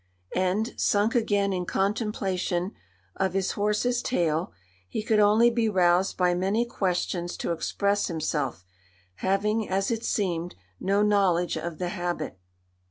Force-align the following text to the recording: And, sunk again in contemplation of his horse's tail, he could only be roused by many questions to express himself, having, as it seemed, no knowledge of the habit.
And, 0.33 0.73
sunk 0.77 1.13
again 1.13 1.53
in 1.53 1.65
contemplation 1.67 2.71
of 3.17 3.33
his 3.33 3.51
horse's 3.51 4.01
tail, 4.01 4.51
he 4.89 5.03
could 5.03 5.19
only 5.19 5.51
be 5.51 5.69
roused 5.69 6.17
by 6.17 6.33
many 6.33 6.65
questions 6.65 7.37
to 7.37 7.51
express 7.51 8.07
himself, 8.07 8.65
having, 9.17 9.69
as 9.69 9.91
it 9.91 10.03
seemed, 10.03 10.55
no 10.79 11.03
knowledge 11.03 11.55
of 11.55 11.77
the 11.77 11.89
habit. 11.89 12.39